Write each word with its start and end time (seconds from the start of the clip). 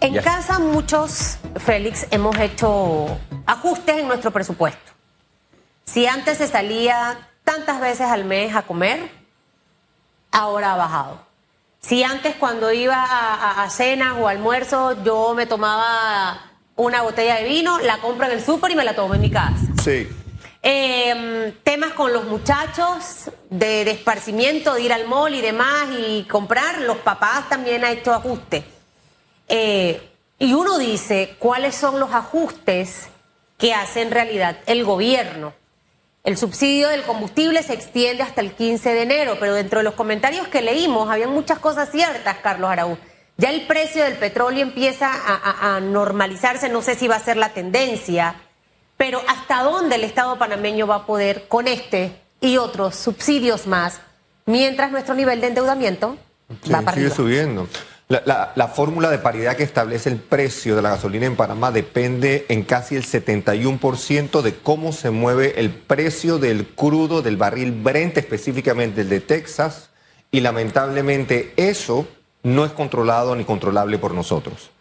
En 0.00 0.14
casa 0.22 0.58
muchos, 0.58 1.36
Félix, 1.56 2.06
hemos 2.10 2.38
hecho 2.38 3.18
ajustes 3.44 3.98
en 3.98 4.08
nuestro 4.08 4.30
presupuesto. 4.30 4.92
Si 5.84 6.06
antes 6.06 6.38
se 6.38 6.48
salía 6.48 7.28
tantas 7.44 7.80
veces 7.80 8.06
al 8.06 8.24
mes 8.24 8.56
a 8.56 8.62
comer, 8.62 9.10
ahora 10.32 10.72
ha 10.72 10.76
bajado. 10.76 11.20
Si 11.80 12.02
antes 12.02 12.34
cuando 12.36 12.72
iba 12.72 12.96
a, 13.62 13.68
cenas 13.68 14.14
o 14.18 14.26
almuerzo 14.26 15.02
yo 15.04 15.34
me 15.34 15.44
tomaba 15.44 16.50
una 16.76 17.02
botella 17.02 17.36
de 17.36 17.44
vino, 17.44 17.78
la 17.80 17.98
compro 17.98 18.24
en 18.24 18.32
el 18.32 18.42
súper 18.42 18.70
y 18.70 18.76
me 18.76 18.84
la 18.84 18.94
tomo 18.94 19.14
en 19.14 19.20
mi 19.20 19.30
casa. 19.30 19.66
Sí. 19.82 20.08
Em, 20.62 21.52
temas 21.62 21.92
con 21.92 22.12
los 22.12 22.24
muchachos 22.24 23.30
de, 23.50 23.84
de, 23.84 23.90
esparcimiento, 23.90 24.74
de 24.74 24.82
ir 24.82 24.92
al 24.94 25.06
mall 25.06 25.34
y 25.34 25.42
demás 25.42 25.88
y 25.98 26.24
comprar, 26.24 26.78
los 26.82 26.98
papás 26.98 27.50
también 27.50 27.84
han 27.84 27.98
hecho 27.98 28.14
ajustes. 28.14 28.64
Eh, 29.50 30.00
y 30.38 30.54
uno 30.54 30.78
dice, 30.78 31.34
¿cuáles 31.38 31.74
son 31.74 32.00
los 32.00 32.14
ajustes 32.14 33.08
que 33.58 33.74
hace 33.74 34.00
en 34.00 34.10
realidad 34.10 34.56
el 34.66 34.84
gobierno? 34.84 35.52
El 36.22 36.36
subsidio 36.36 36.88
del 36.88 37.02
combustible 37.02 37.62
se 37.62 37.74
extiende 37.74 38.22
hasta 38.22 38.40
el 38.40 38.52
15 38.52 38.94
de 38.94 39.02
enero, 39.02 39.36
pero 39.40 39.54
dentro 39.54 39.80
de 39.80 39.84
los 39.84 39.94
comentarios 39.94 40.46
que 40.48 40.62
leímos 40.62 41.10
había 41.10 41.28
muchas 41.28 41.58
cosas 41.58 41.90
ciertas, 41.90 42.38
Carlos 42.38 42.70
Araúz. 42.70 42.98
Ya 43.38 43.50
el 43.50 43.66
precio 43.66 44.04
del 44.04 44.14
petróleo 44.14 44.62
empieza 44.62 45.10
a, 45.10 45.80
normalizarse, 45.80 46.68
no 46.68 46.82
sé 46.82 46.94
si 46.94 47.08
va 47.08 47.16
a 47.16 47.20
ser 47.20 47.36
la 47.36 47.54
tendencia, 47.54 48.34
pero 48.98 49.20
¿hasta 49.28 49.62
dónde 49.62 49.96
el 49.96 50.04
Estado 50.04 50.38
panameño 50.38 50.86
va 50.86 50.96
a 50.96 51.06
poder 51.06 51.48
con 51.48 51.66
este 51.66 52.12
y 52.40 52.58
otros 52.58 52.96
subsidios 52.96 53.66
más, 53.66 54.00
mientras 54.44 54.92
nuestro 54.92 55.14
nivel 55.14 55.40
de 55.40 55.48
endeudamiento 55.48 56.18
va 56.72 56.82
para 56.82 56.96
sigue 56.96 57.10
subiendo? 57.10 57.66
La, 58.10 58.72
fórmula 58.74 59.08
de 59.08 59.18
paridad 59.18 59.56
que 59.56 59.62
establece 59.62 60.08
el 60.08 60.16
precio 60.16 60.74
de 60.74 60.82
la 60.82 60.90
gasolina 60.90 61.26
en 61.26 61.36
Panamá 61.36 61.70
depende 61.70 62.44
en 62.48 62.64
casi 62.64 62.96
el 62.96 63.04
71% 63.04 64.42
de 64.42 64.56
cómo 64.56 64.92
se 64.92 65.10
mueve 65.10 65.60
el 65.60 65.70
precio 65.70 66.38
del 66.38 66.66
crudo 66.66 67.22
del 67.22 67.36
barril 67.36 67.70
Brent, 67.70 68.18
específicamente 68.18 69.02
el 69.02 69.08
de 69.08 69.20
Texas, 69.20 69.90
y 70.32 70.40
lamentablemente 70.40 71.52
eso 71.54 72.08
no 72.42 72.64
es 72.64 72.72
controlado 72.72 73.36
ni 73.36 73.44
controlable 73.44 73.96
por 73.96 74.12
nosotros. 74.12 74.72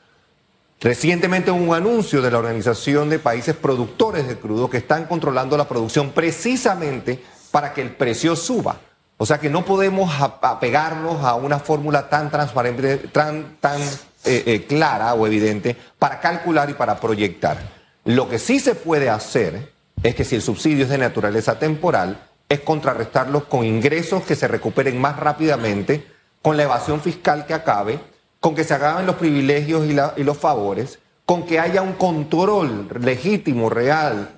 Recientemente 0.81 1.51
hubo 1.51 1.61
un 1.61 1.75
anuncio 1.75 2.23
de 2.23 2.31
la 2.31 2.39
Organización 2.39 3.11
de 3.11 3.19
Países 3.19 3.55
Productores 3.55 4.27
de 4.27 4.39
Crudo 4.39 4.71
que 4.71 4.77
están 4.77 5.05
controlando 5.05 5.55
la 5.55 5.67
producción 5.67 6.13
precisamente 6.13 7.23
para 7.51 7.75
que 7.75 7.83
el 7.83 7.91
precio 7.91 8.35
suba. 8.35 8.79
O 9.21 9.25
sea 9.25 9.37
que 9.37 9.49
no 9.49 9.65
podemos 9.65 10.09
apegarnos 10.21 11.25
a 11.25 11.35
una 11.35 11.59
fórmula 11.59 12.07
tan 12.07 12.31
transparente, 12.31 12.99
tan, 13.09 13.57
tan 13.59 13.81
eh, 13.81 14.43
eh, 14.45 14.65
clara 14.65 15.13
o 15.13 15.27
evidente 15.27 15.75
para 15.99 16.21
calcular 16.21 16.69
y 16.69 16.73
para 16.73 17.01
proyectar. 17.01 17.57
Lo 18.05 18.29
que 18.29 18.39
sí 18.39 18.61
se 18.61 18.75
puede 18.75 19.09
hacer 19.09 19.73
es 20.03 20.15
que 20.15 20.23
si 20.23 20.35
el 20.35 20.41
subsidio 20.41 20.85
es 20.85 20.89
de 20.89 20.97
naturaleza 20.97 21.59
temporal, 21.59 22.29
es 22.47 22.61
contrarrestarlos 22.61 23.43
con 23.43 23.65
ingresos 23.65 24.23
que 24.23 24.37
se 24.37 24.47
recuperen 24.47 24.99
más 25.01 25.17
rápidamente, 25.17 26.07
con 26.41 26.55
la 26.55 26.63
evasión 26.63 27.01
fiscal 27.01 27.45
que 27.45 27.53
acabe, 27.53 27.99
con 28.39 28.55
que 28.55 28.63
se 28.63 28.73
acaben 28.73 29.05
los 29.05 29.17
privilegios 29.17 29.85
y, 29.85 30.23
los 30.23 30.37
favores, 30.37 30.97
con 31.25 31.45
que 31.45 31.59
haya 31.59 31.81
un 31.81 31.93
control 31.93 32.87
legítimo, 33.01 33.69
real, 33.69 34.29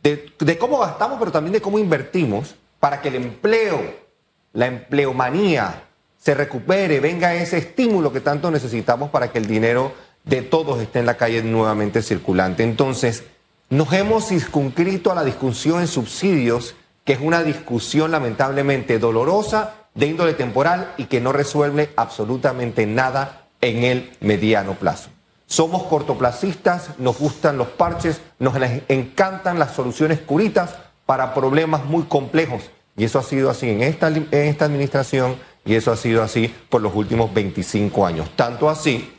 de 0.00 0.58
cómo 0.58 0.78
gastamos, 0.78 1.18
pero 1.18 1.32
también 1.32 1.54
de 1.54 1.60
cómo 1.60 1.80
invertimos, 1.80 2.54
para 2.78 3.02
que 3.02 3.08
el 3.08 3.16
empleo 3.16 4.07
la 4.52 4.66
empleomanía 4.66 5.84
se 6.18 6.34
recupere, 6.34 7.00
venga 7.00 7.34
ese 7.34 7.58
estímulo 7.58 8.12
que 8.12 8.20
tanto 8.20 8.50
necesitamos 8.50 9.10
para 9.10 9.30
que 9.30 9.38
el 9.38 9.46
dinero 9.46 9.92
de 10.24 10.42
todos 10.42 10.80
esté 10.80 10.98
en 10.98 11.06
la 11.06 11.16
calle 11.16 11.42
nuevamente 11.42 12.02
circulante. 12.02 12.62
Entonces, 12.62 13.24
nos 13.70 13.92
hemos 13.92 14.26
circunscrito 14.26 15.12
a 15.12 15.14
la 15.14 15.24
discusión 15.24 15.80
en 15.80 15.86
subsidios, 15.86 16.74
que 17.04 17.14
es 17.14 17.20
una 17.20 17.42
discusión 17.42 18.10
lamentablemente 18.10 18.98
dolorosa, 18.98 19.74
de 19.94 20.06
índole 20.06 20.34
temporal 20.34 20.92
y 20.96 21.04
que 21.04 21.20
no 21.20 21.32
resuelve 21.32 21.90
absolutamente 21.96 22.86
nada 22.86 23.46
en 23.60 23.84
el 23.84 24.16
mediano 24.20 24.74
plazo. 24.74 25.10
Somos 25.46 25.84
cortoplacistas, 25.84 26.98
nos 26.98 27.18
gustan 27.18 27.56
los 27.56 27.68
parches, 27.68 28.20
nos 28.38 28.54
encantan 28.88 29.58
las 29.58 29.72
soluciones 29.72 30.20
curitas 30.20 30.76
para 31.06 31.32
problemas 31.32 31.84
muy 31.84 32.02
complejos 32.04 32.70
y 32.98 33.04
eso 33.04 33.18
ha 33.18 33.22
sido 33.22 33.48
así 33.48 33.70
en 33.70 33.82
esta, 33.82 34.08
en 34.08 34.28
esta 34.32 34.66
administración 34.66 35.36
y 35.64 35.76
eso 35.76 35.92
ha 35.92 35.96
sido 35.96 36.22
así 36.22 36.52
por 36.68 36.82
los 36.82 36.94
últimos 36.94 37.32
25 37.32 38.04
años. 38.04 38.28
Tanto 38.34 38.68
así 38.68 39.14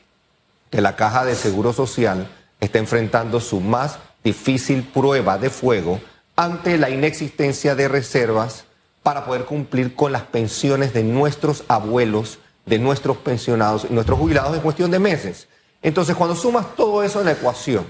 que 0.70 0.82
la 0.82 0.96
Caja 0.96 1.26
de 1.26 1.34
Seguro 1.34 1.74
Social 1.74 2.28
está 2.60 2.78
enfrentando 2.78 3.40
su 3.40 3.62
más 3.62 3.98
difícil 4.24 4.84
prueba 4.84 5.38
de 5.38 5.50
fuego 5.50 6.00
ante 6.36 6.78
la 6.78 6.90
inexistencia 6.90 7.74
de 7.74 7.88
reservas 7.88 8.66
para 9.02 9.26
poder 9.26 9.46
cumplir 9.46 9.96
con 9.96 10.12
las 10.12 10.24
pensiones 10.24 10.94
de 10.94 11.04
nuestros 11.04 11.64
abuelos, 11.70 12.40
de 12.66 12.80
nuestros 12.80 13.18
pensionados, 13.18 13.90
nuestros 13.90 14.20
jubilados 14.20 14.56
en 14.56 14.62
cuestión 14.62 14.92
de 14.92 15.00
meses. 15.00 15.48
Entonces, 15.82 16.16
cuando 16.16 16.36
sumas 16.36 16.76
todo 16.76 17.02
eso 17.02 17.20
en 17.20 17.28
la 17.28 17.32
ecuación, 17.32 17.88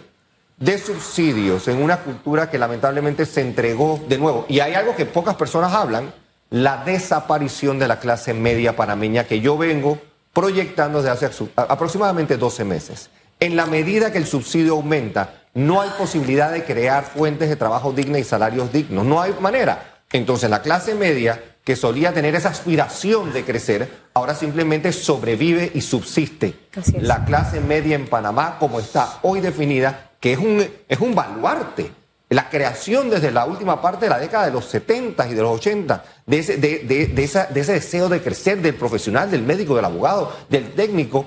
de 0.59 0.77
subsidios 0.77 1.67
en 1.67 1.81
una 1.81 1.97
cultura 1.97 2.49
que 2.49 2.57
lamentablemente 2.57 3.25
se 3.25 3.41
entregó 3.41 3.99
de 4.07 4.17
nuevo. 4.17 4.45
Y 4.49 4.59
hay 4.59 4.73
algo 4.73 4.95
que 4.95 5.05
pocas 5.05 5.35
personas 5.35 5.73
hablan, 5.73 6.13
la 6.49 6.83
desaparición 6.83 7.79
de 7.79 7.87
la 7.87 7.99
clase 7.99 8.33
media 8.33 8.75
panameña 8.75 9.23
que 9.23 9.39
yo 9.39 9.57
vengo 9.57 9.99
proyectando 10.33 11.01
desde 11.01 11.27
hace 11.27 11.51
aproximadamente 11.55 12.37
12 12.37 12.65
meses. 12.65 13.09
En 13.39 13.55
la 13.55 13.65
medida 13.65 14.11
que 14.11 14.17
el 14.17 14.25
subsidio 14.25 14.73
aumenta, 14.73 15.43
no 15.53 15.81
hay 15.81 15.89
posibilidad 15.97 16.51
de 16.51 16.65
crear 16.65 17.05
fuentes 17.05 17.49
de 17.49 17.55
trabajo 17.55 17.93
dignas 17.93 18.21
y 18.21 18.23
salarios 18.25 18.71
dignos. 18.71 19.05
No 19.05 19.21
hay 19.21 19.33
manera. 19.39 20.01
Entonces 20.11 20.49
la 20.49 20.61
clase 20.61 20.95
media, 20.95 21.41
que 21.63 21.75
solía 21.75 22.13
tener 22.13 22.35
esa 22.35 22.49
aspiración 22.49 23.31
de 23.31 23.45
crecer, 23.45 23.89
ahora 24.13 24.35
simplemente 24.35 24.91
sobrevive 24.91 25.71
y 25.73 25.81
subsiste. 25.81 26.55
La 26.99 27.25
clase 27.25 27.61
media 27.61 27.95
en 27.95 28.07
Panamá, 28.07 28.57
como 28.59 28.79
está 28.79 29.19
hoy 29.21 29.39
definida, 29.39 30.08
que 30.19 30.33
es 30.33 30.39
un, 30.39 30.65
es 30.87 30.99
un 30.99 31.15
baluarte. 31.15 31.91
La 32.29 32.49
creación 32.49 33.09
desde 33.09 33.31
la 33.31 33.45
última 33.45 33.81
parte 33.81 34.05
de 34.05 34.09
la 34.09 34.19
década 34.19 34.45
de 34.45 34.51
los 34.51 34.65
70 34.65 35.27
y 35.29 35.33
de 35.33 35.41
los 35.41 35.57
80, 35.57 36.03
de 36.27 36.37
ese, 36.39 36.57
de, 36.57 36.79
de, 36.79 37.07
de 37.07 37.23
ese 37.23 37.73
deseo 37.73 38.07
de 38.07 38.21
crecer 38.21 38.61
del 38.61 38.75
profesional, 38.75 39.31
del 39.31 39.41
médico, 39.41 39.75
del 39.75 39.85
abogado, 39.85 40.31
del 40.47 40.73
técnico, 40.73 41.25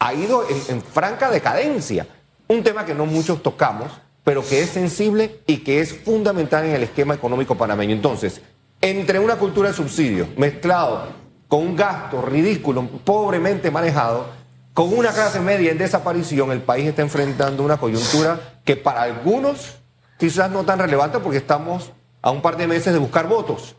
ha 0.00 0.14
ido 0.14 0.44
en, 0.68 0.82
franca 0.82 1.30
decadencia. 1.30 2.06
Un 2.48 2.64
tema 2.64 2.84
que 2.84 2.94
no 2.94 3.06
muchos 3.06 3.42
tocamos, 3.42 3.92
pero 4.24 4.44
que 4.44 4.62
es 4.62 4.70
sensible 4.70 5.40
y 5.46 5.58
que 5.58 5.80
es 5.80 5.94
fundamental 5.94 6.64
en 6.64 6.74
el 6.74 6.82
esquema 6.82 7.14
económico 7.14 7.54
panameño. 7.54 7.94
Entonces, 7.94 8.40
entre 8.80 9.20
una 9.20 9.36
cultura 9.36 9.68
de 9.68 9.74
subsidios 9.76 10.28
mezclado 10.36 11.06
con 11.46 11.60
un 11.60 11.76
gasto 11.76 12.22
ridículo, 12.22 12.88
pobremente 13.04 13.70
manejado, 13.70 14.39
con 14.74 14.96
una 14.96 15.12
clase 15.12 15.40
media 15.40 15.72
en 15.72 15.78
desaparición, 15.78 16.52
el 16.52 16.62
país 16.62 16.86
está 16.86 17.02
enfrentando 17.02 17.64
una 17.64 17.78
coyuntura 17.78 18.60
que 18.64 18.76
para 18.76 19.02
algunos 19.02 19.76
quizás 20.18 20.50
no 20.50 20.64
tan 20.64 20.78
relevante 20.78 21.18
porque 21.18 21.38
estamos 21.38 21.90
a 22.22 22.30
un 22.30 22.40
par 22.40 22.56
de 22.56 22.68
meses 22.68 22.92
de 22.92 22.98
buscar 22.98 23.26
votos. 23.26 23.74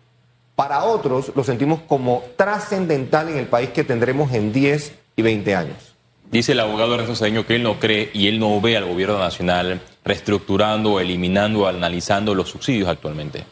Para 0.56 0.84
otros 0.84 1.32
lo 1.36 1.44
sentimos 1.44 1.80
como 1.88 2.24
trascendental 2.36 3.30
en 3.30 3.38
el 3.38 3.48
país 3.48 3.70
que 3.70 3.84
tendremos 3.84 4.34
en 4.34 4.52
10 4.52 4.94
y 5.16 5.22
20 5.22 5.56
años. 5.56 5.96
Dice 6.30 6.52
el 6.52 6.60
abogado 6.60 6.94
Ernesto 6.94 7.16
Cedeño 7.16 7.46
que 7.46 7.56
él 7.56 7.64
no 7.64 7.80
cree 7.80 8.10
y 8.14 8.28
él 8.28 8.40
no 8.40 8.60
ve 8.60 8.78
al 8.78 8.86
gobierno 8.86 9.18
nacional 9.18 9.82
reestructurando, 10.04 11.00
eliminando, 11.00 11.68
analizando 11.68 12.36
los 12.36 12.50
subsidios 12.50 12.90
actualmente. 12.90 13.46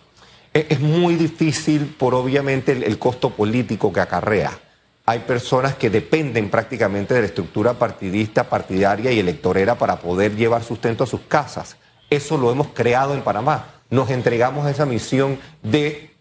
Es 0.53 0.79
muy 0.79 1.15
difícil 1.15 1.95
por 1.97 2.15
obviamente 2.15 2.71
el 2.71 2.97
costo 2.97 3.29
político 3.29 3.93
que 3.93 3.99
acarrea 4.01 4.59
hay 5.09 5.21
personas 5.21 5.73
que 5.73 5.89
dependen 5.89 6.51
prácticamente 6.51 7.15
de 7.15 7.21
la 7.21 7.25
estructura 7.25 7.73
partidista, 7.73 8.43
partidaria 8.43 9.11
y 9.11 9.17
electorera 9.17 9.73
para 9.73 9.95
poder 9.95 10.35
llevar 10.35 10.63
sustento 10.63 11.03
a 11.03 11.07
sus 11.07 11.21
casas. 11.21 11.77
Eso 12.11 12.37
lo 12.37 12.51
hemos 12.51 12.67
creado 12.75 13.15
en 13.15 13.23
Panamá. 13.23 13.73
Nos 13.89 14.11
entregamos 14.11 14.67
a 14.67 14.69
esa 14.69 14.85
misión 14.85 15.39
de, 15.63 16.11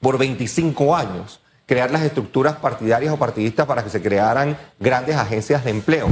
por 0.00 0.16
25 0.16 0.96
años, 0.96 1.42
crear 1.66 1.90
las 1.90 2.00
estructuras 2.00 2.56
partidarias 2.56 3.12
o 3.12 3.18
partidistas 3.18 3.66
para 3.66 3.84
que 3.84 3.90
se 3.90 4.00
crearan 4.00 4.56
grandes 4.78 5.16
agencias 5.16 5.62
de 5.62 5.70
empleo. 5.70 6.08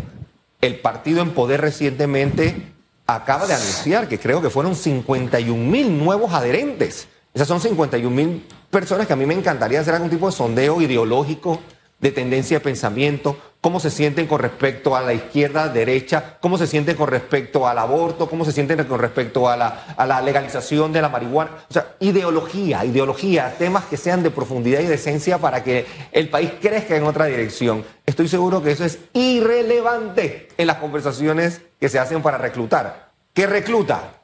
El 0.60 0.80
partido 0.80 1.22
en 1.22 1.30
poder 1.30 1.62
recientemente 1.62 2.70
acaba 3.06 3.46
de 3.46 3.54
anunciar 3.54 4.08
que 4.08 4.18
creo 4.18 4.42
que 4.42 4.50
fueron 4.50 4.74
51 4.74 5.64
mil 5.64 5.96
nuevos 5.96 6.34
adherentes. 6.34 7.08
Esas 7.32 7.48
son 7.48 7.60
51 7.62 8.14
mil 8.14 8.46
personas 8.70 9.06
que 9.06 9.14
a 9.14 9.16
mí 9.16 9.24
me 9.24 9.32
encantaría 9.32 9.80
hacer 9.80 9.94
algún 9.94 10.10
tipo 10.10 10.26
de 10.26 10.32
sondeo 10.32 10.82
ideológico 10.82 11.62
de 12.00 12.12
tendencia 12.12 12.58
de 12.58 12.64
pensamiento, 12.64 13.36
cómo 13.60 13.80
se 13.80 13.90
sienten 13.90 14.26
con 14.26 14.38
respecto 14.38 14.94
a 14.94 15.02
la 15.02 15.12
izquierda, 15.12 15.68
derecha, 15.68 16.36
cómo 16.40 16.58
se 16.58 16.66
sienten 16.66 16.96
con 16.96 17.08
respecto 17.08 17.66
al 17.66 17.78
aborto, 17.78 18.30
cómo 18.30 18.44
se 18.44 18.52
sienten 18.52 18.84
con 18.84 19.00
respecto 19.00 19.48
a 19.48 19.56
la, 19.56 19.94
a 19.96 20.06
la 20.06 20.22
legalización 20.22 20.92
de 20.92 21.02
la 21.02 21.08
marihuana. 21.08 21.50
O 21.68 21.72
sea, 21.72 21.96
ideología, 21.98 22.84
ideología, 22.84 23.54
temas 23.58 23.86
que 23.86 23.96
sean 23.96 24.22
de 24.22 24.30
profundidad 24.30 24.80
y 24.80 24.86
de 24.86 24.94
esencia 24.94 25.38
para 25.38 25.64
que 25.64 25.86
el 26.12 26.28
país 26.28 26.52
crezca 26.60 26.96
en 26.96 27.04
otra 27.04 27.26
dirección. 27.26 27.84
Estoy 28.06 28.28
seguro 28.28 28.62
que 28.62 28.72
eso 28.72 28.84
es 28.84 29.00
irrelevante 29.12 30.48
en 30.56 30.66
las 30.68 30.76
conversaciones 30.76 31.62
que 31.80 31.88
se 31.88 31.98
hacen 31.98 32.22
para 32.22 32.38
reclutar. 32.38 33.10
¿Qué 33.34 33.46
recluta? 33.46 34.20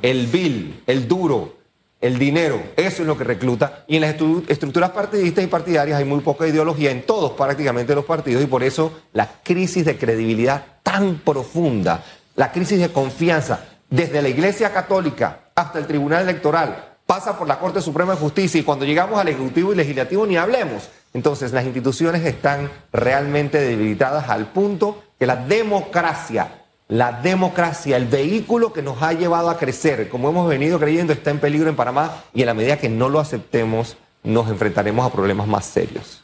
El 0.00 0.26
vil, 0.26 0.82
el 0.86 1.08
duro, 1.08 1.55
el 2.00 2.18
dinero, 2.18 2.62
eso 2.76 3.02
es 3.02 3.06
lo 3.06 3.16
que 3.16 3.24
recluta. 3.24 3.84
Y 3.86 3.96
en 3.96 4.02
las 4.02 4.14
estructuras 4.48 4.90
partidistas 4.90 5.44
y 5.44 5.46
partidarias 5.48 5.98
hay 5.98 6.04
muy 6.04 6.20
poca 6.20 6.46
ideología 6.46 6.90
en 6.90 7.04
todos 7.04 7.32
prácticamente 7.32 7.94
los 7.94 8.04
partidos 8.04 8.42
y 8.42 8.46
por 8.46 8.62
eso 8.62 8.92
la 9.12 9.28
crisis 9.42 9.84
de 9.84 9.96
credibilidad 9.96 10.64
tan 10.82 11.16
profunda, 11.18 12.04
la 12.36 12.52
crisis 12.52 12.78
de 12.78 12.90
confianza, 12.90 13.60
desde 13.88 14.20
la 14.20 14.28
Iglesia 14.28 14.72
Católica 14.72 15.50
hasta 15.54 15.78
el 15.78 15.86
Tribunal 15.86 16.22
Electoral, 16.22 16.96
pasa 17.06 17.38
por 17.38 17.48
la 17.48 17.58
Corte 17.58 17.80
Suprema 17.80 18.12
de 18.12 18.20
Justicia 18.20 18.60
y 18.60 18.64
cuando 18.64 18.84
llegamos 18.84 19.18
al 19.18 19.28
Ejecutivo 19.28 19.72
y 19.72 19.76
Legislativo 19.76 20.26
ni 20.26 20.36
hablemos. 20.36 20.90
Entonces 21.14 21.52
las 21.52 21.64
instituciones 21.64 22.24
están 22.26 22.70
realmente 22.92 23.58
debilitadas 23.58 24.28
al 24.28 24.48
punto 24.48 25.02
que 25.18 25.26
la 25.26 25.36
democracia 25.36 26.65
la 26.88 27.12
democracia, 27.12 27.96
el 27.96 28.06
vehículo 28.06 28.72
que 28.72 28.82
nos 28.82 29.02
ha 29.02 29.12
llevado 29.12 29.50
a 29.50 29.58
crecer, 29.58 30.08
como 30.08 30.28
hemos 30.28 30.48
venido 30.48 30.78
creyendo, 30.78 31.12
está 31.12 31.30
en 31.30 31.40
peligro 31.40 31.68
en 31.68 31.76
Panamá 31.76 32.22
y 32.32 32.42
en 32.42 32.46
la 32.46 32.54
medida 32.54 32.78
que 32.78 32.88
no 32.88 33.08
lo 33.08 33.18
aceptemos, 33.18 33.96
nos 34.22 34.48
enfrentaremos 34.48 35.06
a 35.06 35.12
problemas 35.12 35.46
más 35.46 35.66
serios. 35.66 36.22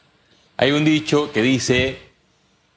Hay 0.55 0.71
un 0.71 0.85
dicho 0.85 1.31
que 1.33 1.41
dice, 1.41 1.99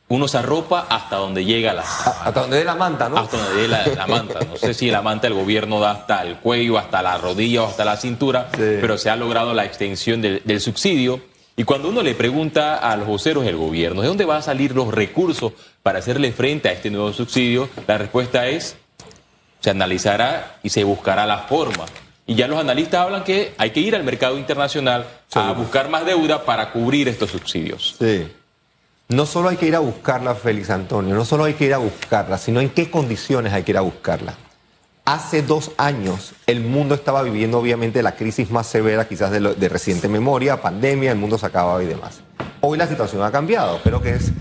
uno 0.09 0.27
se 0.27 0.39
arropa 0.39 0.87
hasta 0.89 1.17
donde 1.17 1.45
llega 1.45 1.73
la... 1.75 1.83
Hasta 1.83 2.41
donde 2.41 2.59
dé 2.59 2.65
la 2.65 2.75
manta, 2.75 3.09
¿no? 3.09 3.19
Hasta 3.19 3.37
donde 3.37 3.63
dé 3.63 3.69
la, 3.69 4.07
manta. 4.07 4.41
No 4.41 4.57
sé 4.57 4.75
si 4.75 4.91
la 4.91 5.03
manta 5.03 5.29
del 5.29 5.37
gobierno 5.37 5.79
da 5.79 5.93
hasta 5.93 6.23
el 6.23 6.37
cuello, 6.39 6.79
hasta 6.79 7.03
la 7.03 7.19
rodilla 7.19 7.63
o 7.63 7.67
hasta 7.69 7.85
la 7.85 7.97
cintura, 7.97 8.49
pero 8.53 8.99
se 8.99 9.11
ha 9.11 9.17
logrado 9.17 9.55
la 9.55 9.65
extensión 9.65 10.21
del, 10.23 10.43
del 10.45 10.61
subsidio. 10.61 11.21
Y 11.59 11.65
cuando 11.65 11.89
uno 11.89 12.03
le 12.03 12.15
pregunta 12.15 12.77
a 12.77 12.97
los 12.97 13.07
voceros 13.07 13.45
del 13.45 13.57
gobierno, 13.57 14.03
¿de 14.03 14.09
dónde 14.09 14.27
van 14.27 14.39
a 14.39 14.43
salir 14.43 14.75
los 14.75 14.93
recursos 14.93 15.55
para 15.83 16.01
hacerle 16.01 16.33
frente 16.33 16.69
a 16.69 16.73
este 16.73 16.91
nuevo 16.91 17.15
subsidio? 17.15 17.71
La 17.87 17.97
respuesta 17.97 18.47
es, 18.47 18.77
se 19.61 19.71
analizará 19.71 20.59
y 20.63 20.69
se 20.69 20.85
buscará 20.85 21.25
la 21.25 21.39
forma. 21.39 21.87
Y 22.27 22.35
ya 22.35 22.47
los 22.47 22.59
analistas 22.59 23.01
hablan 23.01 23.25
que 23.25 23.55
hay 23.57 23.71
que 23.71 23.81
ir 23.81 23.97
al 23.97 24.05
mercado 24.05 24.37
internacional 24.37 25.07
a 25.33 25.53
buscar 25.53 25.89
más 25.89 26.05
deuda 26.05 26.45
para 26.45 26.73
cubrir 26.73 27.09
estos 27.09 27.31
subsidios. 27.31 27.97
Sí. 27.99 28.29
No 29.09 29.25
solo 29.25 29.49
hay 29.49 29.57
que 29.57 29.67
ir 29.67 29.77
a 29.77 29.79
buscarla, 29.79 30.35
Félix 30.35 30.69
Antonio, 30.69 31.15
no 31.15 31.25
solo 31.25 31.45
hay 31.45 31.55
que 31.55 31.65
ir 31.65 31.75
a 31.75 31.79
buscarla, 31.79 32.37
sino 32.37 32.61
en 32.61 32.69
qué 32.69 32.91
condiciones 32.91 33.53
hay 33.53 33.63
que 33.63 33.71
ir 33.71 33.79
a 33.79 33.83
buscarla. 33.83 34.35
Hace 35.07 35.43
dos 35.43 35.71
años 35.77 36.35
el 36.49 36.63
mundo 36.63 36.97
estaba 36.97 37.23
viviendo 37.23 37.61
obviamente 37.61 38.03
la 38.03 38.17
crisis 38.17 38.51
más 38.51 38.67
severa 38.67 39.07
quizás 39.07 39.31
de, 39.31 39.69
reciente 39.69 40.09
memoria, 40.09 40.61
pandemia, 40.61 41.13
el 41.13 41.17
mundo 41.17 41.39
se 41.39 41.47
acababa 41.47 41.81
y 41.81 41.87
demás. 41.87 42.23
Hoy 42.61 42.77
la 42.77 42.89
situación 42.89 43.23
ha 43.23 43.31
cambiado, 43.31 43.81
creo 43.85 44.03
que 44.03 44.11
es, 44.11 44.33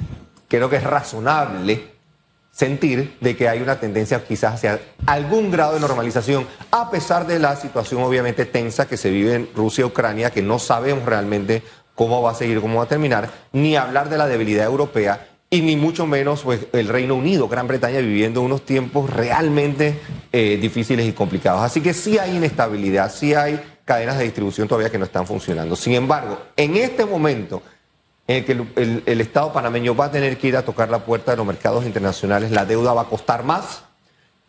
creo 0.47 0.67
que 0.67 0.77
es 0.77 0.83
razonable 0.83 1.93
sentir 2.49 3.15
de 3.21 3.37
que 3.37 3.47
hay 3.47 3.61
una 3.61 3.79
tendencia 3.79 4.23
quizás 4.23 4.55
hacia 4.55 4.79
algún 5.05 5.51
grado 5.51 5.75
de 5.75 5.81
normalización, 5.81 6.47
a 6.71 6.89
pesar 6.89 7.27
de 7.27 7.37
la 7.37 7.55
situación 7.57 8.01
obviamente 8.01 8.47
tensa 8.47 8.87
que 8.87 8.97
se 8.97 9.11
vive 9.11 9.35
en 9.35 9.49
Rusia 9.55 9.83
y 9.83 9.85
Ucrania, 9.85 10.31
que 10.31 10.41
no 10.41 10.57
sabemos 10.57 11.05
realmente 11.05 11.61
cómo 11.93 12.23
va 12.23 12.31
a 12.31 12.35
seguir, 12.35 12.59
cómo 12.59 12.79
va 12.79 12.85
a 12.85 12.87
terminar, 12.87 13.29
ni 13.51 13.75
hablar 13.75 14.09
de 14.09 14.17
la 14.17 14.25
debilidad 14.25 14.65
europea 14.65 15.34
y 15.55 15.61
ni 15.61 15.77
mucho 15.77 16.05
menos 16.05 16.41
pues, 16.41 16.67
el 16.73 16.89
Reino 16.89 17.15
Unido, 17.15 17.47
Gran 17.47 17.65
Bretaña, 17.67 17.99
viviendo 17.99 18.41
unos 18.41 18.65
tiempos 18.65 19.09
realmente 19.09 19.97
eh, 20.33 20.57
difíciles 20.61 21.07
y 21.07 21.13
complicados. 21.13 21.61
Así 21.61 21.79
que 21.79 21.93
sí 21.93 22.17
hay 22.17 22.35
inestabilidad, 22.35 23.09
sí 23.09 23.33
hay 23.33 23.61
cadenas 23.85 24.17
de 24.17 24.25
distribución 24.25 24.67
todavía 24.67 24.89
que 24.89 24.97
no 24.97 25.05
están 25.05 25.25
funcionando. 25.25 25.77
Sin 25.77 25.93
embargo, 25.93 26.39
en 26.57 26.75
este 26.75 27.05
momento 27.05 27.63
en 28.27 28.37
el 28.37 28.45
que 28.45 29.01
el, 29.05 29.21
Estado 29.21 29.53
panameño 29.53 29.95
va 29.95 30.05
a 30.05 30.11
tener 30.11 30.37
que 30.37 30.47
ir 30.47 30.57
a 30.57 30.65
tocar 30.65 30.89
la 30.89 30.99
puerta 30.99 31.31
de 31.31 31.37
los 31.37 31.45
mercados 31.45 31.85
internacionales, 31.85 32.51
la 32.51 32.65
deuda 32.65 32.93
va 32.93 33.03
a 33.03 33.05
costar 33.05 33.43
más, 33.43 33.83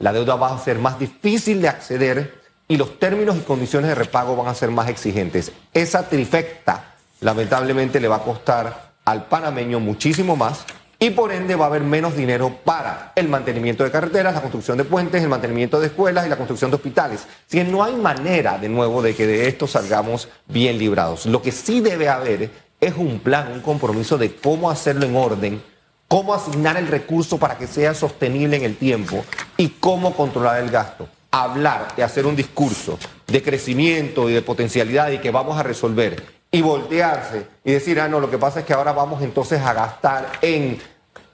la 0.00 0.12
deuda 0.12 0.34
va 0.34 0.54
a 0.54 0.58
ser 0.58 0.78
más 0.78 0.98
difícil 0.98 1.62
de 1.62 1.68
acceder 1.68 2.40
y 2.66 2.78
los 2.78 2.98
términos 2.98 3.36
y 3.36 3.40
condiciones 3.40 3.90
de 3.90 3.94
repago 3.94 4.34
van 4.34 4.48
a 4.48 4.54
ser 4.54 4.70
más 4.72 4.88
exigentes. 4.88 5.52
Esa 5.72 6.08
trifecta, 6.08 6.96
lamentablemente, 7.20 8.00
le 8.00 8.08
va 8.08 8.16
a 8.16 8.24
costar 8.24 8.94
al 9.04 9.26
panameño 9.26 9.78
muchísimo 9.78 10.34
más 10.34 10.64
y 10.98 11.10
por 11.10 11.32
ende 11.32 11.56
va 11.56 11.66
a 11.66 11.68
haber 11.68 11.82
menos 11.82 12.16
dinero 12.16 12.58
para 12.64 13.12
el 13.14 13.28
mantenimiento 13.28 13.84
de 13.84 13.90
carreteras, 13.90 14.34
la 14.34 14.40
construcción 14.40 14.78
de 14.78 14.84
puentes, 14.84 15.22
el 15.22 15.28
mantenimiento 15.28 15.78
de 15.78 15.88
escuelas 15.88 16.26
y 16.26 16.30
la 16.30 16.36
construcción 16.36 16.70
de 16.70 16.76
hospitales. 16.76 17.26
Si 17.46 17.62
no 17.64 17.84
hay 17.84 17.94
manera, 17.94 18.56
de 18.58 18.68
nuevo, 18.68 19.02
de 19.02 19.14
que 19.14 19.26
de 19.26 19.46
esto 19.46 19.66
salgamos 19.66 20.28
bien 20.46 20.78
librados. 20.78 21.26
Lo 21.26 21.42
que 21.42 21.52
sí 21.52 21.80
debe 21.80 22.08
haber 22.08 22.50
es 22.80 22.94
un 22.96 23.18
plan, 23.18 23.52
un 23.52 23.60
compromiso 23.60 24.16
de 24.16 24.34
cómo 24.34 24.70
hacerlo 24.70 25.04
en 25.04 25.16
orden, 25.16 25.62
cómo 26.08 26.32
asignar 26.32 26.76
el 26.76 26.86
recurso 26.86 27.38
para 27.38 27.58
que 27.58 27.66
sea 27.66 27.92
sostenible 27.92 28.56
en 28.56 28.64
el 28.64 28.76
tiempo 28.76 29.24
y 29.56 29.68
cómo 29.68 30.14
controlar 30.16 30.62
el 30.62 30.70
gasto. 30.70 31.08
Hablar 31.30 31.88
y 31.98 32.00
hacer 32.00 32.24
un 32.24 32.36
discurso 32.36 32.98
de 33.26 33.42
crecimiento 33.42 34.30
y 34.30 34.32
de 34.32 34.40
potencialidad 34.40 35.10
y 35.10 35.18
que 35.18 35.30
vamos 35.30 35.58
a 35.58 35.62
resolver 35.62 36.35
y 36.50 36.62
voltearse 36.62 37.46
y 37.64 37.72
decir, 37.72 38.00
ah, 38.00 38.08
no, 38.08 38.20
lo 38.20 38.30
que 38.30 38.38
pasa 38.38 38.60
es 38.60 38.66
que 38.66 38.72
ahora 38.72 38.92
vamos 38.92 39.22
entonces 39.22 39.60
a 39.60 39.72
gastar 39.72 40.26
en 40.40 40.72
eh, 40.72 40.80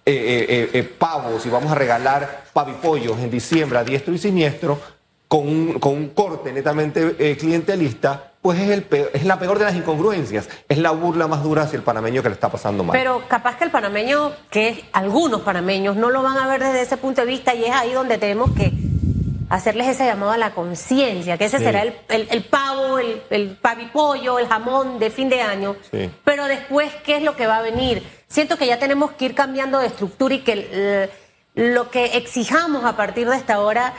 eh, 0.04 0.70
eh, 0.72 0.82
pavos 0.82 1.46
y 1.46 1.48
vamos 1.48 1.70
a 1.70 1.74
regalar 1.74 2.44
pavipollos 2.52 3.18
en 3.20 3.30
diciembre 3.30 3.78
a 3.78 3.84
diestro 3.84 4.12
y 4.12 4.18
siniestro 4.18 4.80
con 5.28 5.46
un, 5.48 5.78
con 5.78 5.94
un 5.94 6.08
corte 6.08 6.52
netamente 6.52 7.36
clientelista, 7.38 8.32
pues 8.42 8.58
es, 8.58 8.68
el 8.68 8.86
es 9.14 9.24
la 9.24 9.38
peor 9.38 9.58
de 9.58 9.64
las 9.64 9.74
incongruencias, 9.74 10.48
es 10.68 10.78
la 10.78 10.90
burla 10.90 11.26
más 11.26 11.42
dura 11.42 11.62
hacia 11.62 11.76
el 11.76 11.82
panameño 11.84 12.22
que 12.22 12.28
le 12.28 12.34
está 12.34 12.50
pasando 12.50 12.84
mal. 12.84 12.92
Pero 12.92 13.22
capaz 13.28 13.56
que 13.56 13.64
el 13.64 13.70
panameño, 13.70 14.32
que 14.50 14.84
algunos 14.92 15.40
panameños 15.42 15.96
no 15.96 16.10
lo 16.10 16.22
van 16.22 16.36
a 16.36 16.46
ver 16.48 16.60
desde 16.62 16.82
ese 16.82 16.96
punto 16.98 17.22
de 17.22 17.28
vista 17.28 17.54
y 17.54 17.64
es 17.64 17.70
ahí 17.70 17.92
donde 17.92 18.18
tenemos 18.18 18.50
que 18.50 18.72
hacerles 19.52 19.86
ese 19.88 20.06
llamado 20.06 20.32
a 20.32 20.38
la 20.38 20.52
conciencia, 20.52 21.36
que 21.36 21.44
ese 21.44 21.58
será 21.58 21.82
el, 21.82 21.94
el, 22.08 22.44
pavo, 22.44 22.98
el, 22.98 23.22
el, 23.28 23.50
pavipollo, 23.50 24.38
el 24.38 24.48
jamón 24.48 24.98
de 24.98 25.10
fin 25.10 25.28
de 25.28 25.42
año. 25.42 25.76
Pero 26.24 26.46
después, 26.46 26.90
¿qué 27.04 27.16
es 27.16 27.22
lo 27.22 27.36
que 27.36 27.46
va 27.46 27.58
a 27.58 27.62
venir? 27.62 28.02
Siento 28.28 28.56
que 28.56 28.66
ya 28.66 28.78
tenemos 28.78 29.12
que 29.12 29.26
ir 29.26 29.34
cambiando 29.34 29.78
de 29.78 29.88
estructura 29.88 30.34
y 30.34 30.38
que 30.38 31.10
lo 31.54 31.90
que 31.90 32.16
exijamos 32.16 32.86
a 32.86 32.96
partir 32.96 33.28
de 33.28 33.36
esta 33.36 33.60
hora, 33.60 33.92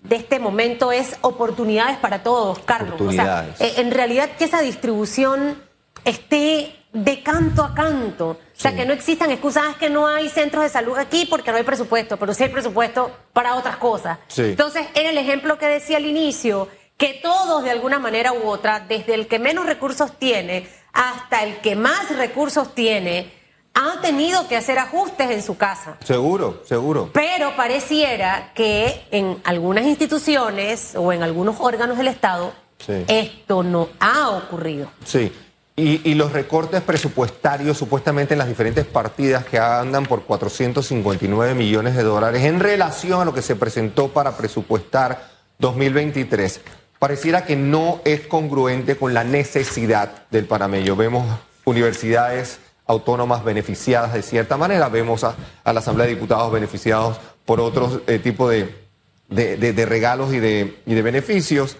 de 0.00 0.16
este 0.16 0.38
momento, 0.38 0.90
es 0.90 1.18
oportunidades 1.20 1.98
para 1.98 2.22
todos, 2.22 2.60
Carlos. 2.60 2.98
O 2.98 3.12
sea, 3.12 3.54
eh, 3.58 3.74
en 3.76 3.90
realidad 3.90 4.30
que 4.38 4.44
esa 4.44 4.62
distribución 4.62 5.62
esté 6.06 6.74
de 6.94 7.22
canto 7.22 7.62
a 7.62 7.74
canto. 7.74 8.30
O 8.30 8.38
sea, 8.54 8.74
que 8.74 8.86
no 8.86 8.92
existan 8.94 9.30
excusas, 9.30 9.64
es 9.72 9.76
que 9.76 9.90
no 9.90 10.06
hay 10.06 10.30
centros 10.30 10.62
de 10.62 10.70
salud 10.70 10.96
aquí 10.96 11.26
porque 11.26 11.50
no 11.50 11.58
hay 11.58 11.64
presupuesto, 11.64 12.16
pero 12.16 12.32
sí 12.32 12.44
hay 12.44 12.48
presupuesto 12.48 13.10
para 13.32 13.56
otras 13.56 13.76
cosas. 13.76 14.18
Entonces, 14.36 14.86
era 14.94 15.10
el 15.10 15.18
ejemplo 15.18 15.58
que 15.58 15.66
decía 15.66 15.98
al 15.98 16.06
inicio, 16.06 16.68
que 16.96 17.20
todos 17.22 17.64
de 17.64 17.72
alguna 17.72 17.98
manera 17.98 18.32
u 18.32 18.48
otra, 18.48 18.80
desde 18.80 19.14
el 19.14 19.26
que 19.26 19.40
menos 19.40 19.66
recursos 19.66 20.16
tiene 20.18 20.68
hasta 20.92 21.42
el 21.42 21.56
que 21.56 21.74
más 21.74 22.16
recursos 22.16 22.72
tiene, 22.74 23.32
han 23.74 24.00
tenido 24.00 24.46
que 24.46 24.56
hacer 24.56 24.78
ajustes 24.78 25.28
en 25.32 25.42
su 25.42 25.56
casa. 25.56 25.96
Seguro, 26.04 26.62
seguro. 26.64 27.10
Pero 27.12 27.56
pareciera 27.56 28.52
que 28.54 29.04
en 29.10 29.40
algunas 29.42 29.84
instituciones 29.84 30.94
o 30.94 31.12
en 31.12 31.24
algunos 31.24 31.56
órganos 31.58 31.98
del 31.98 32.06
Estado 32.06 32.52
esto 32.86 33.64
no 33.64 33.88
ha 33.98 34.30
ocurrido. 34.30 34.90
Sí. 35.04 35.32
Y, 35.76 36.14
los 36.14 36.32
recortes 36.32 36.82
presupuestarios 36.82 37.76
supuestamente 37.76 38.34
en 38.34 38.38
las 38.38 38.46
diferentes 38.46 38.86
partidas 38.86 39.44
que 39.44 39.58
andan 39.58 40.06
por 40.06 40.22
459 40.22 41.52
millones 41.54 41.96
de 41.96 42.04
dólares 42.04 42.44
en 42.44 42.60
relación 42.60 43.20
a 43.20 43.24
lo 43.24 43.34
que 43.34 43.42
se 43.42 43.56
presentó 43.56 44.06
para 44.12 44.36
presupuestar 44.36 45.30
2023, 45.58 46.60
pareciera 47.00 47.44
que 47.44 47.56
no 47.56 48.00
es 48.04 48.20
congruente 48.20 48.96
con 48.96 49.14
la 49.14 49.24
necesidad 49.24 50.28
del 50.30 50.44
panameño. 50.44 50.94
Vemos 50.94 51.26
universidades 51.64 52.60
autónomas 52.86 53.42
beneficiadas 53.42 54.12
de 54.12 54.22
cierta 54.22 54.56
manera, 54.56 54.88
vemos 54.88 55.24
a, 55.24 55.34
la 55.64 55.80
Asamblea 55.80 56.06
de 56.06 56.14
Diputados 56.14 56.52
beneficiados 56.52 57.16
por 57.44 57.60
otros 57.60 57.98
eh, 58.06 58.20
tipos 58.20 58.48
de, 58.48 58.72
de, 59.28 59.86
regalos 59.86 60.32
y 60.32 60.36
y 60.36 60.94
de 60.94 61.02
beneficios. 61.02 61.78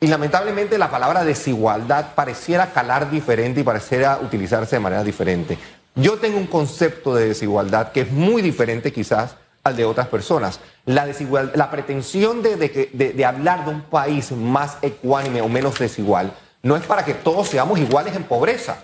Y 0.00 0.08
lamentablemente 0.08 0.76
la 0.78 0.90
palabra 0.90 1.24
desigualdad 1.24 2.14
pareciera 2.14 2.72
calar 2.72 3.10
diferente 3.10 3.60
y 3.60 3.64
pareciera 3.64 4.18
utilizarse 4.22 4.76
de 4.76 4.80
manera 4.80 5.02
diferente. 5.02 5.58
Yo 5.94 6.18
tengo 6.18 6.36
un 6.36 6.46
concepto 6.46 7.14
de 7.14 7.28
desigualdad 7.28 7.92
que 7.92 8.02
es 8.02 8.10
muy 8.12 8.42
diferente 8.42 8.92
quizás 8.92 9.36
al 9.64 9.74
de 9.76 9.84
otras 9.86 10.08
personas. 10.08 10.60
La, 10.84 11.06
la 11.54 11.70
pretensión 11.70 12.42
de, 12.42 12.56
de, 12.56 13.24
hablar 13.24 13.64
de 13.64 13.70
un 13.70 13.82
país 13.82 14.30
más 14.32 14.76
ecuánime 14.82 15.40
o 15.40 15.48
menos 15.48 15.78
desigual 15.78 16.32
no 16.62 16.76
es 16.76 16.84
para 16.84 17.04
que 17.04 17.14
todos 17.14 17.48
seamos 17.48 17.78
iguales 17.78 18.14
en 18.14 18.24
pobreza. 18.24 18.76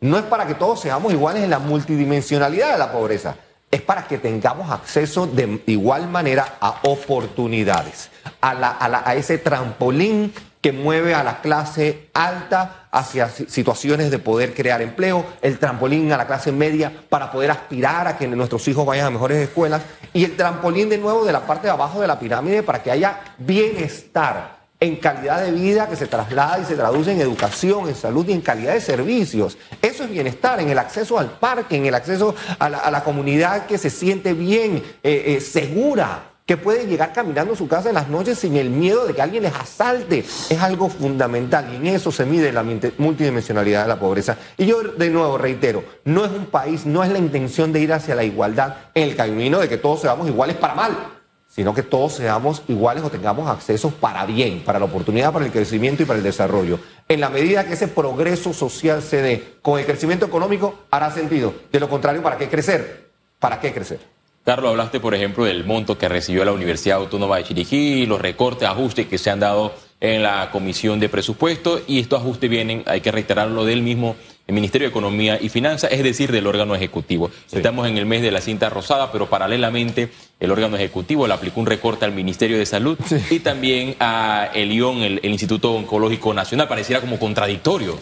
no 0.00 0.16
es 0.18 0.24
para 0.24 0.46
que 0.46 0.54
todos 0.54 0.80
seamos 0.80 1.12
iguales 1.12 1.42
en 1.42 1.50
la 1.50 1.58
multidimensionalidad 1.58 2.72
de 2.72 2.78
la 2.78 2.90
pobreza, 2.92 3.34
es 3.70 3.82
para 3.82 4.06
que 4.08 4.16
tengamos 4.18 4.70
acceso 4.70 5.26
de 5.26 5.60
igual 5.66 6.08
manera 6.08 6.56
a 6.60 6.80
oportunidades, 6.84 8.10
a 8.40 8.54
la- 8.54 9.02
a 9.04 9.14
ese 9.14 9.36
trampolín 9.38 10.32
que 10.60 10.72
mueve 10.72 11.14
a 11.14 11.22
la 11.24 11.40
clase 11.40 12.10
alta 12.12 12.88
hacia 12.90 13.28
si- 13.28 13.46
situaciones 13.46 14.10
de 14.10 14.18
poder 14.18 14.52
crear 14.54 14.82
empleo, 14.82 15.24
el 15.40 15.58
trampolín 15.58 16.12
a 16.12 16.16
la 16.16 16.26
clase 16.26 16.52
media 16.52 16.92
para 17.08 17.32
poder 17.32 17.50
aspirar 17.50 18.06
a 18.06 18.18
que 18.18 18.26
nuestros 18.28 18.66
hijos 18.68 18.84
vayan 18.84 19.06
a 19.06 19.10
mejores 19.10 19.38
escuelas 19.38 19.82
y 20.12 20.24
el 20.24 20.36
trampolín 20.36 20.88
de 20.88 20.98
nuevo 20.98 21.24
de 21.24 21.32
la 21.32 21.40
parte 21.46 21.66
de 21.68 21.72
abajo 21.72 22.00
de 22.00 22.06
la 22.06 22.18
pirámide 22.18 22.62
para 22.62 22.82
que 22.82 22.90
haya 22.90 23.20
bienestar 23.38 24.60
en 24.82 24.96
calidad 24.96 25.42
de 25.42 25.52
vida 25.52 25.88
que 25.88 25.96
se 25.96 26.06
traslada 26.06 26.58
y 26.58 26.64
se 26.64 26.74
traduce 26.74 27.12
en 27.12 27.20
educación, 27.20 27.86
en 27.88 27.94
salud 27.94 28.26
y 28.26 28.32
en 28.32 28.40
calidad 28.40 28.72
de 28.72 28.80
servicios. 28.80 29.58
Eso 29.82 30.04
es 30.04 30.10
bienestar, 30.10 30.58
en 30.58 30.70
el 30.70 30.78
acceso 30.78 31.18
al 31.18 31.30
parque, 31.32 31.76
en 31.76 31.84
el 31.84 31.94
acceso 31.94 32.34
a 32.58 32.68
la, 32.70 32.78
a 32.78 32.90
la 32.90 33.04
comunidad 33.04 33.66
que 33.66 33.76
se 33.76 33.90
siente 33.90 34.32
bien, 34.32 34.82
eh, 35.02 35.24
eh, 35.36 35.40
segura, 35.42 36.29
que 36.50 36.56
puede 36.56 36.84
llegar 36.88 37.12
caminando 37.12 37.52
a 37.52 37.56
su 37.56 37.68
casa 37.68 37.90
en 37.90 37.94
las 37.94 38.08
noches 38.08 38.40
sin 38.40 38.56
el 38.56 38.70
miedo 38.70 39.06
de 39.06 39.14
que 39.14 39.22
alguien 39.22 39.44
les 39.44 39.54
asalte. 39.54 40.18
Es 40.18 40.60
algo 40.60 40.88
fundamental 40.88 41.72
y 41.72 41.76
en 41.76 41.86
eso 41.86 42.10
se 42.10 42.26
mide 42.26 42.50
la 42.50 42.64
multidimensionalidad 42.98 43.82
de 43.82 43.88
la 43.88 44.00
pobreza. 44.00 44.36
Y 44.56 44.66
yo 44.66 44.82
de 44.82 45.10
nuevo 45.10 45.38
reitero, 45.38 45.84
no 46.04 46.24
es 46.24 46.32
un 46.32 46.46
país, 46.46 46.86
no 46.86 47.04
es 47.04 47.10
la 47.10 47.20
intención 47.20 47.72
de 47.72 47.78
ir 47.78 47.92
hacia 47.92 48.16
la 48.16 48.24
igualdad 48.24 48.74
en 48.94 49.10
el 49.10 49.14
camino 49.14 49.60
de 49.60 49.68
que 49.68 49.76
todos 49.76 50.00
seamos 50.00 50.26
iguales 50.26 50.56
para 50.56 50.74
mal 50.74 50.98
sino 51.46 51.74
que 51.74 51.82
todos 51.82 52.14
seamos 52.14 52.62
iguales 52.68 53.04
o 53.04 53.10
tengamos 53.10 53.48
acceso 53.48 53.90
para 53.90 54.24
bien, 54.24 54.62
para 54.64 54.78
la 54.78 54.84
oportunidad, 54.86 55.32
para 55.32 55.44
el 55.44 55.52
crecimiento 55.52 56.02
y 56.02 56.06
para 56.06 56.18
el 56.18 56.24
desarrollo. 56.24 56.78
En 57.08 57.20
la 57.20 57.28
medida 57.28 57.64
que 57.64 57.74
ese 57.74 57.88
progreso 57.88 58.52
social 58.52 59.02
se 59.02 59.20
dé 59.20 59.54
con 59.60 59.78
el 59.78 59.84
crecimiento 59.84 60.26
económico, 60.26 60.86
hará 60.90 61.10
sentido. 61.10 61.52
De 61.70 61.80
lo 61.80 61.88
contrario, 61.88 62.22
¿para 62.22 62.38
qué 62.38 62.48
crecer? 62.48 63.10
¿Para 63.40 63.58
qué 63.58 63.72
crecer? 63.72 64.19
Carlos, 64.50 64.70
hablaste, 64.70 64.98
por 64.98 65.14
ejemplo, 65.14 65.44
del 65.44 65.64
monto 65.64 65.96
que 65.96 66.08
recibió 66.08 66.44
la 66.44 66.50
Universidad 66.50 66.96
Autónoma 66.96 67.36
de 67.36 67.44
Chiriquí, 67.44 68.04
los 68.04 68.20
recortes, 68.20 68.68
ajustes 68.68 69.06
que 69.06 69.16
se 69.16 69.30
han 69.30 69.38
dado 69.38 69.72
en 70.00 70.24
la 70.24 70.50
Comisión 70.50 70.98
de 70.98 71.08
Presupuesto, 71.08 71.80
y 71.86 72.00
estos 72.00 72.20
ajustes 72.20 72.50
vienen, 72.50 72.82
hay 72.86 73.00
que 73.00 73.12
reiterarlo, 73.12 73.64
del 73.64 73.82
mismo 73.82 74.16
Ministerio 74.48 74.88
de 74.88 74.90
Economía 74.90 75.38
y 75.40 75.50
Finanzas, 75.50 75.92
es 75.92 76.02
decir, 76.02 76.32
del 76.32 76.48
órgano 76.48 76.74
ejecutivo. 76.74 77.30
Estamos 77.52 77.86
en 77.86 77.96
el 77.96 78.06
mes 78.06 78.22
de 78.22 78.32
la 78.32 78.40
cinta 78.40 78.68
rosada, 78.68 79.12
pero 79.12 79.30
paralelamente 79.30 80.10
el 80.40 80.50
órgano 80.50 80.74
ejecutivo 80.74 81.28
le 81.28 81.34
aplicó 81.34 81.60
un 81.60 81.66
recorte 81.66 82.04
al 82.04 82.10
Ministerio 82.10 82.58
de 82.58 82.66
Salud 82.66 82.98
y 83.30 83.38
también 83.38 83.94
a 84.00 84.50
el 84.52 84.72
ION, 84.72 85.04
el, 85.04 85.20
el 85.22 85.30
Instituto 85.30 85.70
Oncológico 85.74 86.34
Nacional, 86.34 86.66
pareciera 86.66 87.00
como 87.00 87.20
contradictorio. 87.20 87.96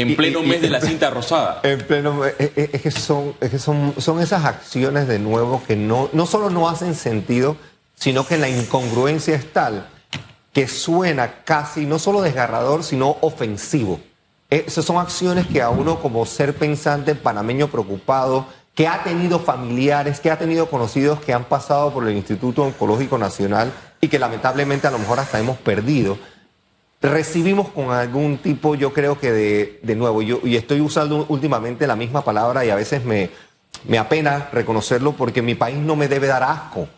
En 0.00 0.16
pleno 0.16 0.40
y- 0.40 0.44
y- 0.44 0.48
mes 0.48 0.62
de 0.62 0.70
la 0.70 0.80
cinta 0.90 1.10
rosada. 1.10 1.60
En 1.62 1.80
pleno, 1.80 2.24
es, 2.24 2.34
es- 2.38 2.70
es 2.74 2.82
que, 2.82 2.90
son, 2.90 3.34
es 3.40 3.50
que 3.50 3.58
son, 3.58 3.94
son 3.98 4.20
esas 4.20 4.44
acciones 4.44 5.06
de 5.08 5.18
nuevo 5.18 5.62
que 5.66 5.76
no, 5.76 6.08
no 6.12 6.26
solo 6.26 6.50
no 6.50 6.68
hacen 6.68 6.94
sentido, 6.94 7.56
sino 7.94 8.26
que 8.26 8.38
la 8.38 8.48
incongruencia 8.48 9.34
es 9.34 9.52
tal 9.52 9.86
que 10.52 10.66
suena 10.66 11.44
casi 11.44 11.86
no 11.86 11.98
solo 12.00 12.22
desgarrador, 12.22 12.82
sino 12.82 13.16
ofensivo. 13.20 14.00
Esas 14.50 14.84
son 14.84 14.96
acciones 14.96 15.46
que 15.46 15.62
a 15.62 15.68
uno 15.70 16.00
como 16.00 16.26
ser 16.26 16.54
pensante 16.56 17.14
panameño 17.14 17.68
preocupado, 17.68 18.46
que 18.74 18.88
ha 18.88 19.04
tenido 19.04 19.38
familiares, 19.38 20.18
que 20.18 20.28
ha 20.30 20.38
tenido 20.38 20.68
conocidos 20.68 21.20
que 21.20 21.32
han 21.32 21.44
pasado 21.44 21.92
por 21.92 22.08
el 22.08 22.16
Instituto 22.16 22.62
Oncológico 22.64 23.16
Nacional 23.16 23.70
y 24.00 24.08
que 24.08 24.18
lamentablemente 24.18 24.88
a 24.88 24.90
lo 24.90 24.98
mejor 24.98 25.20
hasta 25.20 25.38
hemos 25.38 25.56
perdido, 25.58 26.18
recibimos 27.00 27.68
con 27.68 27.90
algún 27.90 28.38
tipo, 28.38 28.74
yo 28.74 28.92
creo 28.92 29.18
que 29.18 29.32
de, 29.32 29.80
de 29.82 29.96
nuevo, 29.96 30.22
yo, 30.22 30.40
y 30.44 30.56
estoy 30.56 30.80
usando 30.80 31.24
últimamente 31.28 31.86
la 31.86 31.96
misma 31.96 32.22
palabra 32.24 32.64
y 32.64 32.70
a 32.70 32.74
veces 32.74 33.04
me, 33.04 33.30
me 33.88 33.98
apena 33.98 34.48
reconocerlo 34.52 35.12
porque 35.12 35.40
mi 35.42 35.54
país 35.54 35.78
no 35.78 35.96
me 35.96 36.08
debe 36.08 36.26
dar 36.26 36.42
asco. 36.42 36.88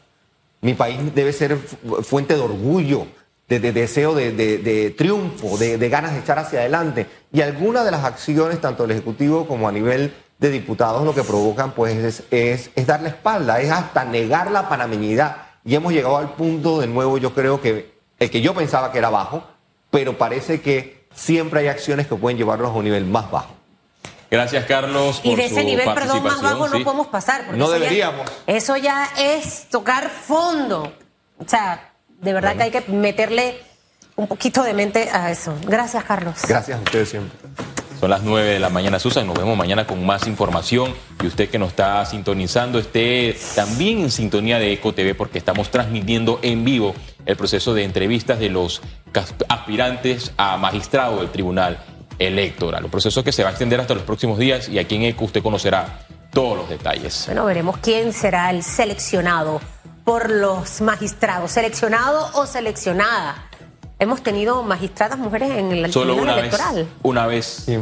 Mi 0.61 0.75
país 0.75 0.99
debe 1.15 1.33
ser 1.33 1.57
fu- 1.57 2.03
fuente 2.03 2.35
de 2.35 2.41
orgullo, 2.41 3.07
de, 3.49 3.61
de 3.61 3.73
deseo 3.73 4.15
de, 4.15 4.33
de- 4.33 4.59
de 4.59 4.91
triunfo, 4.91 5.57
de, 5.59 5.79
de 5.79 5.89
ganas 5.89 6.13
de 6.15 6.21
echar 6.21 6.39
hacia 6.39 6.61
adelante. 6.61 7.07
Y 7.33 7.41
algunas 7.43 7.85
de 7.85 7.91
las 7.93 8.05
acciones, 8.05 8.61
tanto 8.61 8.83
del 8.85 8.93
Ejecutivo 8.93 9.47
como 9.47 9.69
a 9.69 9.73
nivel 9.73 10.13
de 10.39 10.51
diputados, 10.51 11.05
lo 11.05 11.15
que 11.15 11.23
provocan 11.23 11.73
pues 11.73 11.95
es, 11.97 12.23
es, 12.33 12.71
es 12.75 12.87
dar 12.87 13.03
la 13.03 13.09
espalda, 13.11 13.61
es 13.61 13.71
hasta 13.71 14.05
negar 14.05 14.51
la 14.51 14.69
panameñidad. 14.69 15.37
Y 15.65 15.77
hemos 15.77 15.93
llegado 15.93 16.17
al 16.17 16.33
punto, 16.35 16.81
de 16.81 16.89
nuevo, 16.89 17.19
yo 17.19 17.33
creo 17.35 17.61
que 17.61 17.93
el 18.19 18.31
que 18.31 18.41
yo 18.41 18.53
pensaba 18.55 18.91
que 18.91 18.99
era 18.99 19.11
bajo, 19.11 19.45
pero 19.93 20.19
parece 20.19 20.61
que 20.61 21.05
siempre 21.15 21.61
hay 21.61 21.69
acciones 21.69 22.09
que 22.09 22.17
pueden 22.17 22.37
llevarlos 22.39 22.71
a 22.71 22.73
un 22.73 22.83
nivel 22.85 23.05
más 23.05 23.31
bajo. 23.31 23.55
Gracias, 24.31 24.65
Carlos. 24.65 25.21
Y 25.23 25.29
por 25.29 25.37
de 25.39 25.45
ese 25.45 25.61
su 25.61 25.67
nivel, 25.67 25.85
perdón, 25.95 26.23
más 26.23 26.33
participación, 26.39 26.43
bajo 26.61 26.69
no 26.79 26.85
podemos 26.85 27.07
pasar. 27.09 27.43
porque 27.45 27.59
No 27.59 27.67
eso 27.67 27.75
ya- 27.75 27.79
deberíamos. 27.81 28.33
eso 28.47 28.77
ya 28.79 29.11
es 29.19 29.67
tocar 29.71 30.09
fondo. 30.09 30.91
O 31.39 31.47
sea, 31.47 31.93
de 32.09 32.33
verdad 32.33 32.57
que 32.57 32.63
hay 32.63 32.71
que 32.71 32.81
meterle 32.91 33.59
un 34.17 34.27
poquito 34.27 34.63
de 34.63 34.73
mente 34.73 35.11
a 35.13 35.31
eso. 35.31 35.55
Gracias, 35.67 36.03
Carlos. 36.05 36.37
Gracias 36.49 36.79
a 36.79 36.83
ustedes 36.83 37.11
siempre. 37.11 37.39
Son 38.01 38.09
las 38.11 38.23
9 38.23 38.49
de 38.55 38.59
la 38.59 38.71
mañana, 38.71 38.99
Susan. 38.99 39.27
Nos 39.27 39.37
vemos 39.37 39.57
mañana 39.57 39.87
con 39.87 40.05
más 40.05 40.27
información. 40.27 40.95
Y 41.23 41.27
usted 41.27 41.51
que 41.51 41.59
nos 41.59 41.69
está 41.69 42.05
sintonizando, 42.07 42.79
esté 42.79 43.37
también 43.55 44.01
en 44.01 44.11
sintonía 44.11 44.59
de 44.59 44.73
Eco 44.73 44.93
TV 44.95 45.15
porque 45.15 45.39
estamos 45.39 45.71
transmitiendo 45.71 46.39
en 46.43 46.65
vivo 46.65 46.95
el 47.27 47.37
proceso 47.37 47.75
de 47.75 47.85
entrevistas 47.85 48.41
de 48.41 48.49
los 48.49 48.81
aspirantes 49.49 50.33
a 50.37 50.57
magistrado 50.57 51.19
del 51.21 51.31
Tribunal 51.31 51.79
Electoral. 52.19 52.85
Un 52.85 52.91
proceso 52.91 53.23
que 53.25 53.33
se 53.33 53.43
va 53.43 53.49
a 53.51 53.53
extender 53.53 53.81
hasta 53.81 53.95
los 53.95 54.05
próximos 54.05 54.39
días 54.39 54.69
y 54.69 54.79
aquí 54.79 54.97
en 54.97 55.03
Eco 55.03 55.25
usted 55.25 55.43
conocerá 55.43 56.01
todos 56.33 56.57
los 56.57 56.69
detalles. 56.69 57.25
Bueno, 57.27 57.45
veremos 57.45 57.77
quién 57.79 58.13
será 58.13 58.51
el 58.51 58.63
seleccionado 58.63 59.61
por 60.05 60.31
los 60.31 60.81
magistrados. 60.81 61.51
¿Seleccionado 61.53 62.31
o 62.35 62.47
seleccionada? 62.47 63.37
Hemos 63.99 64.23
tenido 64.23 64.63
magistradas 64.63 65.19
mujeres 65.19 65.51
en 65.51 65.73
el 65.73 65.93
Solo 65.93 66.15
tribunal 66.15 66.35
una 66.35 66.43
vez, 66.43 66.55
electoral. 66.55 66.87
una 67.03 67.27
vez, 67.27 67.47
Sí. 67.67 67.79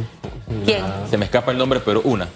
¿Quién? 0.65 0.83
se 1.09 1.17
me 1.17 1.25
escapa 1.25 1.51
el 1.51 1.57
nombre, 1.57 1.79
pero 1.79 2.01
una. 2.03 2.27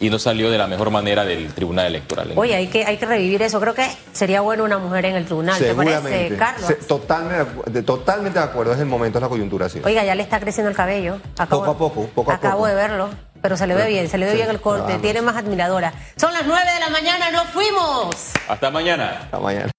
Y 0.00 0.10
no 0.10 0.18
salió 0.18 0.50
de 0.50 0.58
la 0.58 0.66
mejor 0.66 0.90
manera 0.90 1.24
del 1.24 1.52
Tribunal 1.54 1.86
Electoral. 1.86 2.32
Oye, 2.36 2.54
hay 2.54 2.66
que, 2.66 2.84
hay 2.84 2.96
que 2.96 3.06
revivir 3.06 3.40
eso. 3.42 3.60
Creo 3.60 3.74
que 3.74 3.88
sería 4.12 4.40
bueno 4.40 4.64
una 4.64 4.78
mujer 4.78 5.06
en 5.06 5.16
el 5.16 5.24
tribunal. 5.24 5.58
¿Te 5.58 5.74
parece. 5.74 6.36
Carlos? 6.36 6.66
Se- 6.66 6.74
totalmente, 6.74 7.70
de, 7.70 7.82
totalmente 7.82 8.38
de 8.38 8.44
acuerdo, 8.44 8.72
es 8.72 8.80
el 8.80 8.86
momento, 8.86 9.18
es 9.18 9.22
la 9.22 9.28
coyuntura. 9.28 9.68
Sí. 9.68 9.80
Oiga, 9.84 10.04
ya 10.04 10.14
le 10.14 10.22
está 10.22 10.40
creciendo 10.40 10.68
el 10.70 10.76
cabello. 10.76 11.18
Poco 11.48 11.70
a 11.70 11.78
poco, 11.78 12.06
poco 12.14 12.30
a 12.30 12.34
Acabo 12.34 12.58
poco. 12.58 12.66
de 12.68 12.74
verlo, 12.74 13.08
pero 13.40 13.56
se 13.56 13.66
le 13.66 13.74
ve 13.74 13.86
bien, 13.88 14.08
se 14.08 14.18
le 14.18 14.26
ve 14.26 14.32
Sí, 14.32 14.36
bien 14.38 14.50
el 14.50 14.60
corte, 14.60 14.98
tiene 14.98 15.22
más 15.22 15.36
admiradora. 15.36 15.92
Son 16.16 16.32
las 16.32 16.44
9 16.46 16.62
de 16.74 16.80
la 16.80 16.88
mañana, 16.90 17.30
nos 17.30 17.44
fuimos. 17.50 18.14
Hasta 18.48 18.70
mañana. 18.70 19.20
Hasta 19.24 19.38
mañana. 19.38 19.70